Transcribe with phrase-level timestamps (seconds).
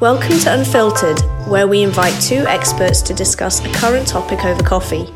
[0.00, 5.06] Welcome to Unfiltered, where we invite two experts to discuss a current topic over coffee.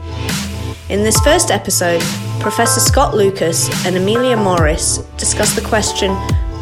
[0.89, 2.01] In this first episode,
[2.39, 6.13] Professor Scott Lucas and Amelia Morris discuss the question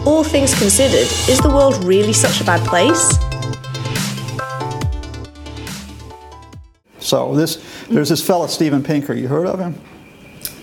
[0.07, 3.19] All things considered, is the world really such a bad place?
[7.01, 9.13] So this, there's this fellow, Steven Pinker.
[9.13, 9.79] You heard of him?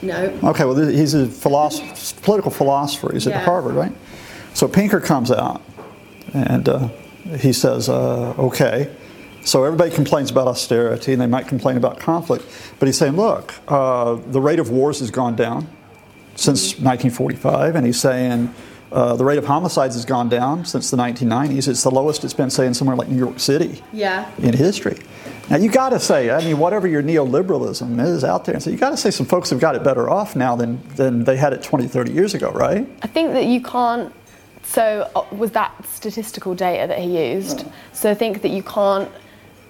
[0.08, 0.40] No.
[0.52, 3.14] Okay, well he's a philosopher, political philosopher.
[3.14, 3.92] He's at Harvard, right?
[4.54, 5.62] So Pinker comes out
[6.34, 6.88] and uh,
[7.40, 8.94] he says, uh, okay.
[9.44, 12.46] So everybody complains about austerity and they might complain about conflict,
[12.80, 15.68] but he's saying, look, uh, the rate of wars has gone down
[16.36, 18.54] since 1945, and he's saying
[18.92, 21.68] uh, the rate of homicides has gone down since the 1990s.
[21.68, 24.30] It's the lowest it's been, say, in somewhere like New York City Yeah.
[24.40, 24.98] in history.
[25.50, 28.70] Now you got to say, I mean, whatever your neoliberalism is out there, and so
[28.70, 31.38] you got to say some folks have got it better off now than than they
[31.38, 32.88] had it 20, 30 years ago, right?
[33.02, 34.14] I think that you can't.
[34.64, 37.66] So uh, was that statistical data that he used?
[37.94, 39.10] So I think that you can't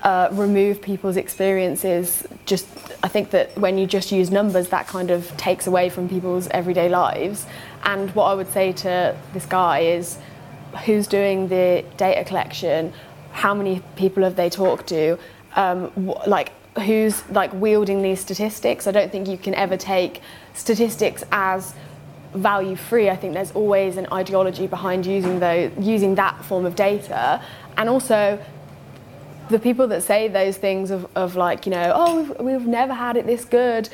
[0.02, 2.26] uh, remove people's experiences.
[2.48, 2.68] Just
[3.04, 6.48] I think that when you just use numbers, that kind of takes away from people's
[6.50, 7.46] everyday lives.
[7.83, 10.17] And what I would say to this guy is,
[10.86, 12.94] who's doing the data collection?
[13.31, 15.17] How many people have they talked to?
[15.56, 18.88] Um, wh- like who's like wielding these statistics?
[18.88, 20.22] I don't think you can ever take
[20.53, 21.73] statistics as
[22.34, 23.09] value free.
[23.09, 27.41] I think there's always an ideology behind using those, using that form of data,
[27.78, 28.44] and also
[29.50, 32.94] the people that say those things of, of like you know oh we've, we've never
[32.94, 33.89] had it this good,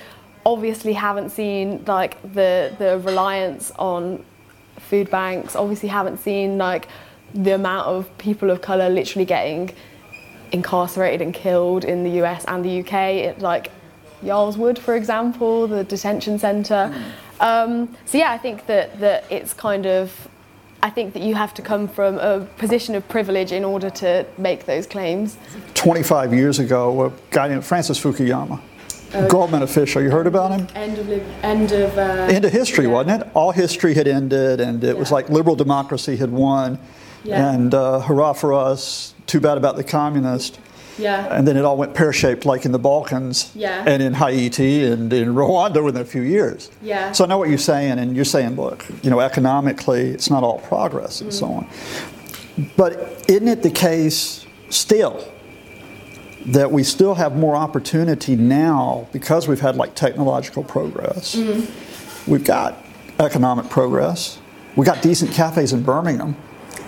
[0.46, 4.24] obviously haven't seen like the the reliance on
[4.78, 5.56] food banks.
[5.56, 6.88] Obviously haven't seen like
[7.34, 9.72] the amount of people of color literally getting
[10.52, 12.94] incarcerated and killed in the US and the UK.
[12.94, 13.72] It, like
[14.22, 16.94] Yarl's Wood, for example, the detention centre.
[17.40, 20.30] Um, so yeah, I think that that it's kind of.
[20.82, 24.26] I think that you have to come from a position of privilege in order to
[24.38, 25.38] make those claims.
[25.76, 28.60] 25 years ago, a guy named Francis Fukuyama,
[29.30, 30.02] Goldman official.
[30.02, 30.68] You heard about him?
[30.76, 31.10] End of
[31.44, 31.98] end of.
[31.98, 33.28] Uh, End of history, wasn't it?
[33.34, 36.80] All history had ended, and it was like liberal democracy had won,
[37.24, 37.52] Yeah.
[37.54, 39.14] and uh, hurrah for us.
[39.28, 40.58] Too bad about the communists.
[40.98, 41.26] yeah.
[41.36, 43.84] And then it all went pear shaped, like in the Balkans Yeah.
[43.88, 46.70] and in Haiti and in Rwanda within a few years.
[46.84, 47.12] Yeah.
[47.14, 50.44] So I know what you're saying, and you're saying, look, you know, economically, it's not
[50.44, 51.68] all progress and so on.
[52.78, 55.24] But isn't it the case still
[56.48, 61.36] that we still have more opportunity now because we've had like technological progress?
[62.28, 62.78] We've got
[63.20, 64.40] economic progress.
[64.76, 66.36] We've got decent cafes in Birmingham,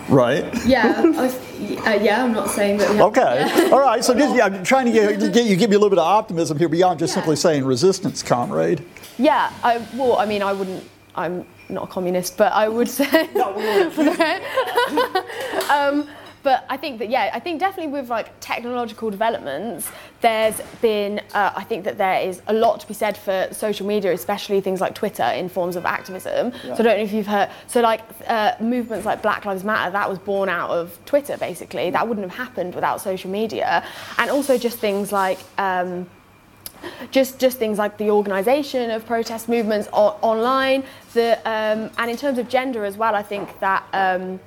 [0.10, 0.46] right?
[0.66, 2.24] Yeah, was, uh, yeah.
[2.24, 2.90] I'm not saying that.
[2.92, 3.70] We Okay.
[3.72, 4.04] All right.
[4.04, 6.08] So just, yeah, I'm trying to get, get you, give me a little bit of
[6.08, 7.22] optimism here beyond just Yeah.
[7.22, 8.84] simply saying resistance, comrade.
[9.18, 10.84] Yeah, I, well, I mean, I wouldn't.
[11.16, 13.30] I'm not a communist, but I would say.
[13.34, 13.64] no, we
[15.70, 16.08] um,
[16.46, 19.92] but I think that yeah, I think definitely with like technological developments,
[20.22, 21.20] there's been.
[21.34, 24.62] Uh, I think that there is a lot to be said for social media, especially
[24.62, 26.54] things like Twitter in forms of activism.
[26.64, 27.50] So I don't know if you've heard.
[27.66, 31.90] So like uh, movements like Black Lives Matter, that was born out of Twitter basically.
[31.90, 33.84] That wouldn't have happened without social media,
[34.20, 35.40] and also just things like.
[35.58, 36.08] Um,
[37.10, 40.84] just just things like the organisation of protest movements o- online,
[41.14, 44.40] the um, and in terms of gender as well, I think that um,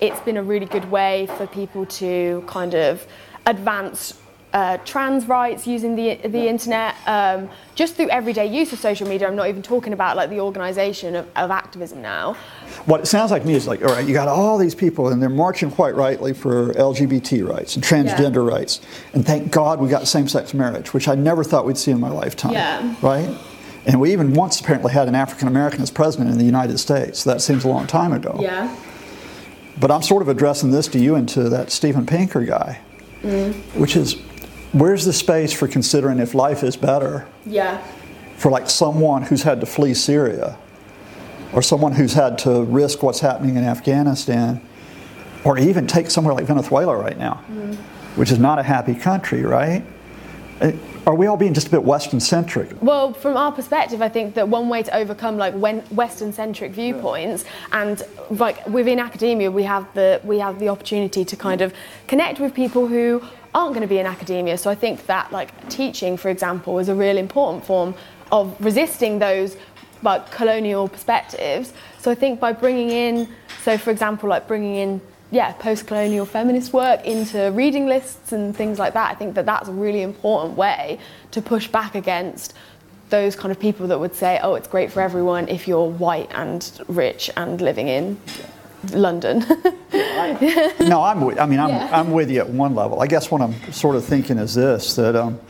[0.00, 3.06] it's been a really good way for people to kind of
[3.46, 4.20] advance.
[4.52, 9.28] Uh, trans rights using the the internet, um, just through everyday use of social media.
[9.28, 12.34] I'm not even talking about like the organisation of, of activism now.
[12.86, 15.08] What it sounds like to me is like, all right, you got all these people
[15.08, 18.80] and they're marching quite rightly for LGBT rights and transgender rights.
[19.12, 22.00] And thank God we got same sex marriage, which I never thought we'd see in
[22.00, 22.52] my lifetime.
[22.52, 22.94] Yeah.
[23.02, 23.28] Right?
[23.86, 27.20] And we even once apparently had an African American as president in the United States.
[27.20, 28.36] So that seems a long time ago.
[28.40, 28.74] Yeah.
[29.78, 32.80] But I'm sort of addressing this to you and to that Steven Pinker guy,
[33.22, 33.78] mm-hmm.
[33.78, 34.14] which is
[34.72, 37.78] where's the space for considering if life is better Yeah.
[38.36, 40.58] for like someone who's had to flee Syria
[41.52, 44.60] or someone who's had to risk what's happening in Afghanistan
[45.44, 47.72] or even take somewhere like Venezuela right now, mm-hmm.
[48.18, 49.84] which is not a happy country, right?
[50.60, 50.72] Uh,
[51.06, 52.70] Are we all being just a bit Western centric?
[52.80, 58.02] Well, from our perspective, I think that one way to overcome like Western-centric viewpoints, and
[58.30, 61.74] like within academia, we have the we have the opportunity to kind of
[62.06, 63.22] connect with people who
[63.54, 64.56] aren't going to be in academia.
[64.58, 67.94] So I think that like teaching, for example, is a real important form
[68.32, 69.56] of resisting those
[70.02, 71.72] like colonial perspectives.
[71.98, 73.28] So I think by bringing in,
[73.62, 75.00] so for example, like bringing in
[75.30, 79.10] yeah, post-colonial feminist work into reading lists and things like that.
[79.10, 80.98] I think that that's a really important way
[81.32, 82.54] to push back against
[83.10, 86.30] those kind of people that would say, "Oh, it's great for everyone if you're white
[86.34, 88.18] and rich and living in
[88.92, 89.44] London."
[90.80, 91.20] no, I'm.
[91.20, 91.70] With, I mean, I'm.
[91.70, 91.88] Yeah.
[91.92, 93.00] I'm with you at one level.
[93.00, 95.40] I guess what I'm sort of thinking is this: that um,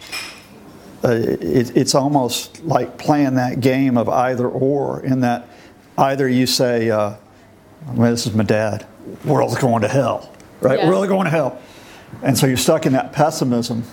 [1.04, 5.00] uh, it, it's almost like playing that game of either or.
[5.00, 5.48] In that,
[5.98, 7.14] either you say, uh,
[7.94, 8.86] well, "This is my dad.
[9.24, 10.78] World's going to hell." Right?
[10.78, 10.88] Yeah.
[10.88, 11.58] World's going to hell,
[12.22, 13.84] and so you're stuck in that pessimism.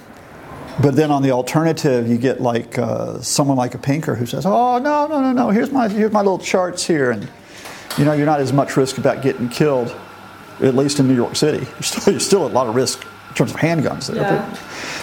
[0.82, 4.46] But then on the alternative, you get like uh, someone like a Pinker who says,
[4.46, 5.50] "Oh no, no, no, no!
[5.50, 7.30] Here's my here's my little charts here, and
[7.98, 9.96] you know you're not as much risk about getting killed,
[10.62, 11.60] at least in New York City.
[11.74, 14.50] You're still, you're still at a lot of risk in terms of handguns there, Yeah.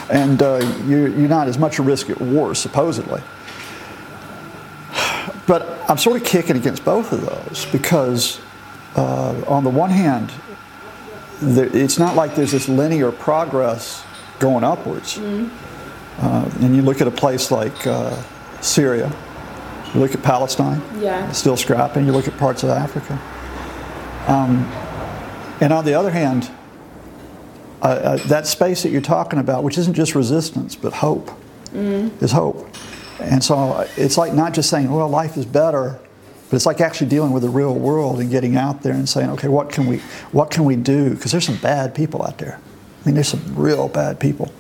[0.09, 3.21] but, and uh, you're, you're not as much a risk at war supposedly.
[5.47, 8.41] But I'm sort of kicking against both of those because,
[8.97, 10.31] uh, on the one hand,
[11.41, 14.05] there, it's not like there's this linear progress
[14.39, 15.19] going upwards.
[15.19, 18.15] Uh, and you look at a place like uh,
[18.61, 19.11] Syria,
[19.95, 21.31] you look at Palestine, Yeah.
[21.33, 23.19] still scrapping, you look at parts of Africa.
[24.29, 24.71] Um,
[25.61, 26.51] and on the other hand,
[27.83, 31.31] uh, uh, that space that you're talking about, which isn't just resistance, but hope,
[31.73, 32.69] is hope.
[33.21, 35.99] And so uh, it's like not just saying, well, life is better,
[36.51, 39.31] but it's like actually dealing with the real world and getting out there and saying,
[39.31, 39.99] okay, what can we,
[40.33, 41.15] what can we do?
[41.15, 42.61] Because there's some bad people out there.
[42.61, 44.53] I mean, there's some real bad people.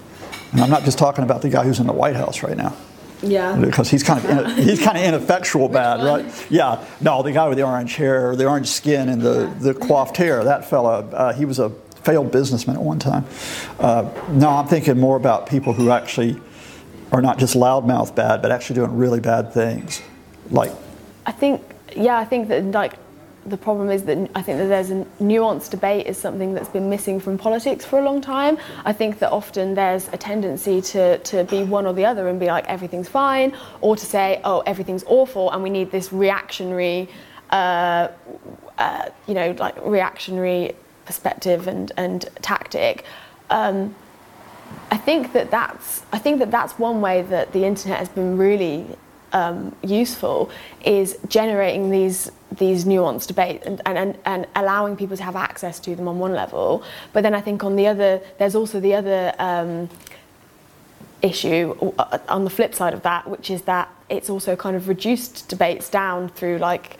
[0.52, 2.74] And I'm not just talking about the guy who's in the White House right now
[3.22, 3.56] Yeah.
[3.56, 6.24] because he's kind of he's kind of ineffectual bad, right?
[6.48, 10.16] Yeah, no, the guy with the orange hair, the orange skin, and the, the coiffed
[10.16, 10.42] hair.
[10.44, 11.70] That fella, uh, he was a
[12.04, 13.24] failed businessman at one time.
[13.78, 16.40] Uh, no, I'm thinking more about people who actually
[17.12, 20.00] are not just loudmouth bad, but actually doing really bad things,
[20.50, 20.70] like
[21.26, 21.60] I think,
[21.96, 22.94] yeah, I think that like
[23.46, 26.90] the problem is that I think that there's a nuanced debate is something that's been
[26.90, 28.58] missing from politics for a long time.
[28.84, 32.38] I think that often there's a tendency to, to be one or the other and
[32.38, 37.08] be like everything's fine, or to say oh everything's awful and we need this reactionary,
[37.50, 38.08] uh,
[38.78, 40.74] uh, you know, like reactionary
[41.06, 43.04] perspective and and tactic.
[43.48, 43.94] Um,
[44.90, 48.36] I think that that's I think that that's one way that the internet has been
[48.36, 48.86] really
[49.32, 50.50] um, useful
[50.84, 55.94] is generating these these nuanced debates and, and, and, allowing people to have access to
[55.94, 56.82] them on one level.
[57.12, 59.88] But then I think on the other, there's also the other um,
[61.22, 64.88] issue uh, on the flip side of that, which is that it's also kind of
[64.88, 66.98] reduced debates down through like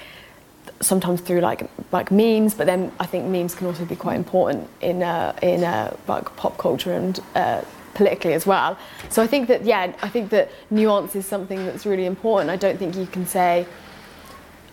[0.81, 4.69] sometimes through like like memes, but then I think memes can also be quite important
[4.81, 7.62] in uh, in uh, like pop culture and uh,
[8.00, 8.79] politically as well.
[9.11, 12.49] So I think that yeah, I think that nuance is something that's really important.
[12.49, 13.67] I don't think you can say.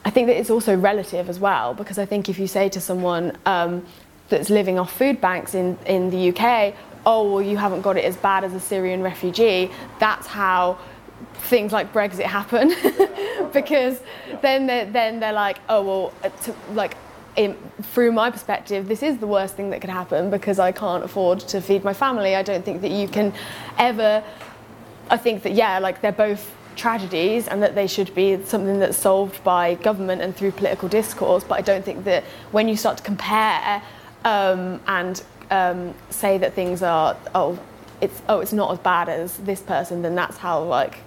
[0.06, 2.80] I think that it's also relative as well because I think if you say to
[2.80, 3.86] someone um,
[4.30, 6.74] that's living off food banks in in the UK,
[7.06, 9.70] oh well, you haven't got it as bad as a Syrian refugee.
[10.00, 10.78] That's how
[11.52, 12.68] things like Brexit happen
[13.60, 14.00] because
[14.42, 16.96] then they're, then they're like, oh well, uh, to, like
[17.38, 21.04] in, through my perspective, this is the worst thing that could happen because I can't
[21.04, 22.36] afford to feed my family.
[22.36, 23.32] I don't think that you can
[23.78, 24.24] ever.
[25.10, 28.98] I think that yeah, like they're both tragedies and that they should be something that's
[28.98, 31.44] solved by government and through political discourse.
[31.44, 33.82] But I don't think that when you start to compare
[34.26, 37.58] um, and um, say that things are oh
[38.02, 40.98] it's oh it's not as bad as this person, then that's how like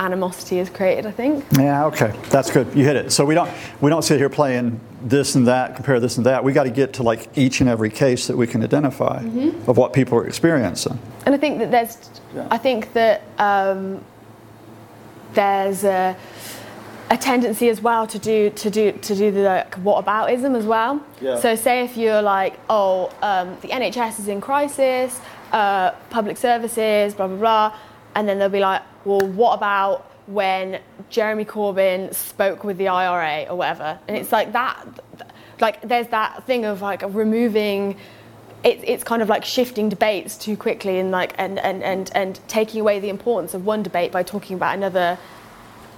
[0.00, 1.06] animosity is created.
[1.06, 1.44] I think.
[1.56, 2.66] Yeah, okay, that's good.
[2.74, 3.12] You hit it.
[3.12, 3.50] So we don't
[3.80, 6.42] we don't sit here playing this and that, compare this and that.
[6.42, 9.22] We got to get to like each and every case that we can identify
[9.66, 10.98] of what people are experiencing.
[11.26, 11.96] And I think that there's,
[12.34, 12.46] Yeah.
[12.50, 14.04] I think that um,
[15.32, 16.16] there's a,
[17.10, 21.00] a tendency as well to do to do to do the like, whataboutism as well.
[21.20, 21.36] Yeah.
[21.38, 25.20] So say if you're like, oh, um, the NHS is in crisis,
[25.52, 27.78] uh, public services, blah blah blah,
[28.14, 33.48] and then they'll be like, well, what about when Jeremy Corbyn spoke with the IRA
[33.48, 33.98] or whatever?
[34.08, 34.86] And it's like that,
[35.60, 37.96] like there's that thing of like removing
[38.62, 42.40] it, it's kind of like shifting debates too quickly and like and, and, and, and
[42.46, 45.18] taking away the importance of one debate by talking about another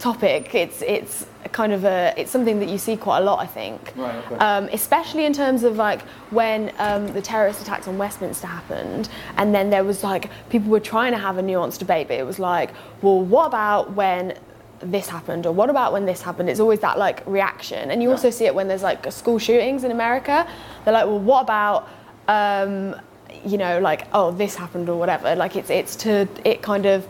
[0.03, 0.55] topic.
[0.55, 3.93] It's it's kind of a it's something that you see quite a lot, I think.
[3.97, 4.37] Right, okay.
[4.37, 9.55] Um, especially in terms of like when um, the terrorist attacks on Westminster happened, and
[9.55, 12.39] then there was like people were trying to have a nuanced debate, but it was
[12.39, 14.37] like, well, what about when
[14.81, 18.11] this happened or what about when this happened it's always that like reaction and you
[18.11, 20.45] also see it when there's like school shootings in america
[20.85, 21.89] they're like well what about
[22.27, 22.97] um,
[23.45, 25.35] you know, like, oh, this happened or whatever.
[25.35, 27.07] Like, it's it's to it kind of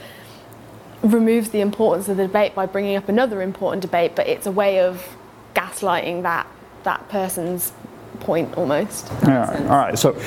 [1.02, 4.52] removes the importance of the debate by bringing up another important debate, but it's a
[4.52, 5.16] way of
[5.54, 6.47] gaslighting that
[6.85, 7.73] that person's
[8.21, 9.11] point almost.
[9.23, 9.99] Yeah, all right.
[9.99, 10.18] So,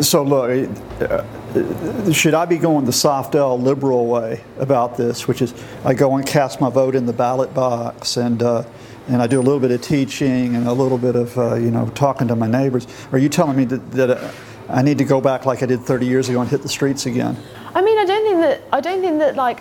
[0.00, 5.42] so look, uh, should I be going the soft L liberal way about this, which
[5.42, 8.42] is I go and cast my vote in the ballot box and.
[8.42, 8.64] Uh,
[9.08, 11.72] and I do a little bit of teaching and a little bit of uh, you
[11.72, 12.86] know talking to my neighbors.
[13.10, 14.30] Are you telling me that, that uh,
[14.68, 17.04] I need to go back like I did 30 years ago and hit the streets
[17.06, 17.36] again?
[17.74, 19.58] I mean, I don't think that I don't think that like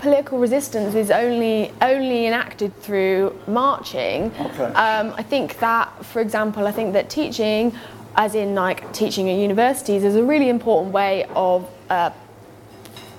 [0.00, 4.32] political resistance is only only enacted through marching.
[4.40, 4.64] Okay.
[4.64, 7.72] Um, I think that, for example, I think that teaching,
[8.16, 12.10] as in like teaching at universities, is a really important way of uh,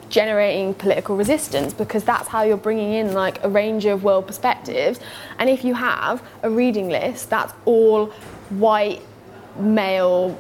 [0.10, 5.00] generating political resistance because that's how you're bringing in like a range of world perspectives.
[5.40, 8.08] And if you have a reading list that's all
[8.50, 9.02] white
[9.58, 10.38] male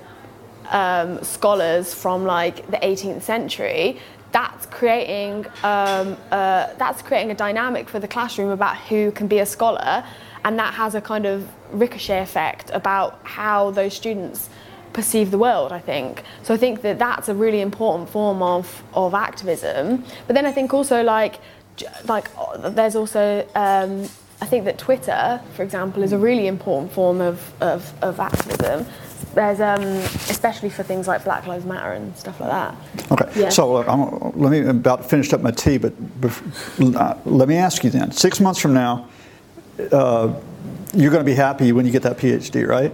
[0.69, 4.00] um, scholars from like the 18th century,
[4.31, 9.39] that's creating um, uh, that's creating a dynamic for the classroom about who can be
[9.39, 10.03] a scholar,
[10.43, 14.50] and that has a kind of ricochet effect about how those students
[14.93, 15.71] perceive the world.
[15.71, 16.53] I think so.
[16.53, 20.03] I think that that's a really important form of of activism.
[20.27, 21.39] But then I think also like
[22.05, 24.07] like there's also um,
[24.41, 28.88] I think that Twitter, for example, is a really important form of, of, of activism
[29.33, 29.81] there's um,
[30.29, 32.75] especially for things like Black Lives Matter and stuff like that.
[33.11, 33.50] Okay, Yeah.
[33.50, 37.17] so uh, I'm, let me I'm about to finish up my tea, but bef- uh,
[37.25, 38.11] let me ask you then.
[38.11, 39.07] Six months from now,
[39.91, 40.33] uh,
[40.93, 42.91] you're going to be happy when you get that PhD, right?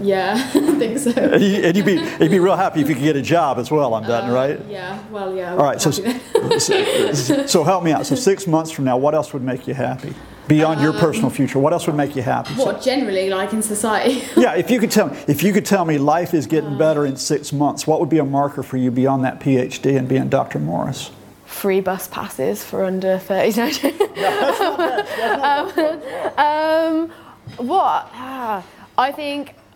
[0.00, 1.10] Yeah, I think so.
[1.10, 3.70] and you- you'd be you'd be real happy if you could get a job as
[3.70, 3.94] well.
[3.94, 4.60] I'm betting, right?
[4.68, 5.52] Yeah, well, yeah.
[5.52, 5.90] All right, so,
[6.58, 8.06] so so help me out.
[8.06, 10.14] So six months from now, what else would make you happy
[10.48, 11.58] beyond your personal future?
[11.58, 12.54] What else would make you happy?
[12.54, 14.22] So- what generally like in society?
[14.40, 17.06] yeah, if you could tell me, if you could tell me life is getting better
[17.06, 20.28] in six months, what would be a marker for you beyond that PhD and being
[20.28, 20.58] Dr.
[20.58, 21.10] Morris?
[21.46, 23.94] Free bus passes for under 30.
[24.18, 26.02] No,
[26.36, 27.10] um, um,
[27.66, 28.08] what?
[28.12, 28.64] Ah,
[28.96, 29.67] I think, uh,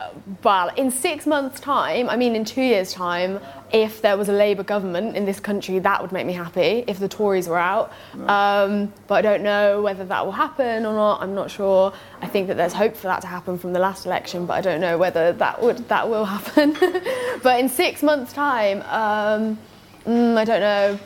[0.43, 3.41] well, in six months' time, I mean, in two years' time,
[3.73, 6.99] if there was a Labour government in this country, that would make me happy if
[6.99, 7.93] the Tories were out.
[8.27, 11.23] Um, but I don't know whether that will happen or not.
[11.23, 11.93] I'm not sure.
[12.21, 14.61] I think that there's hope for that to happen from the last election, but I
[14.61, 16.73] don't know whether that would that will happen.
[17.43, 19.59] but in six months' time, um,
[20.07, 20.99] mm, I don't know.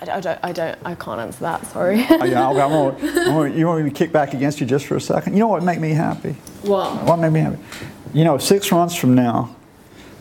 [0.00, 0.38] I, don't.
[0.42, 0.78] I don't.
[0.84, 1.66] I can't answer that.
[1.66, 2.04] Sorry.
[2.10, 4.66] Oh, yeah, I'll, I want, I want, you want me to kick back against you
[4.66, 5.34] just for a second?
[5.34, 6.32] You know what would make me happy?
[6.62, 7.04] what?
[7.04, 7.58] What made me happy?
[8.14, 9.56] You know, six months from now,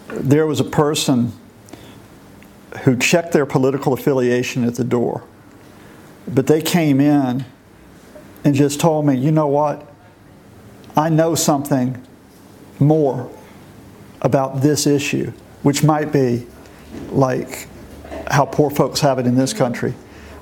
[0.08, 1.32] there was a person
[2.82, 5.24] who checked their political affiliation at the door,
[6.28, 7.46] but they came in
[8.44, 9.88] and just told me, you know what?
[10.98, 12.04] I know something
[12.80, 13.30] more
[14.24, 15.32] about this issue,
[15.62, 16.48] which might be
[17.12, 17.68] like
[18.32, 19.94] how poor folks have it in this country.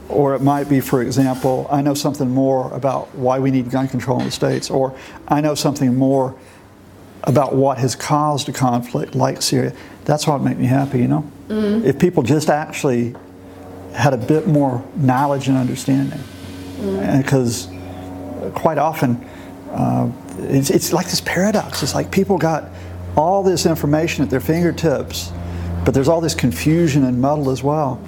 [0.08, 3.90] Or it might be, for example, I know something more about why we need gun
[3.90, 4.70] control in the States.
[4.70, 4.96] Or
[5.28, 6.34] I know something more
[7.24, 9.74] about what has caused a conflict like Syria.
[10.06, 11.32] That's what make me happy, you know?
[11.48, 11.86] Mm-hmm.
[11.86, 13.16] If people just actually
[13.94, 16.20] had a bit more knowledge and understanding.
[16.20, 17.00] Mm-hmm.
[17.00, 17.68] Uh, because
[18.56, 19.18] quite often,
[19.72, 21.84] uh, it's, it's like this paradox.
[21.84, 22.70] It's like people got
[23.16, 25.32] all this information at their fingertips,
[25.86, 28.02] but there's all this confusion and muddle as well.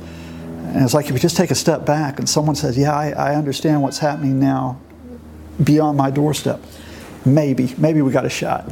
[0.74, 3.12] And it's like if you just take a step back and someone says, Yeah, I,
[3.12, 4.80] I understand what's happening now
[5.64, 6.60] beyond my doorstep,
[7.26, 8.72] maybe, maybe we got a shot.